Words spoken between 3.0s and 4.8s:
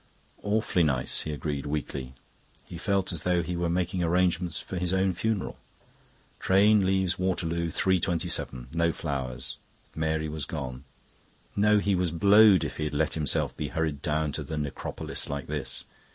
as though he were making arrangements for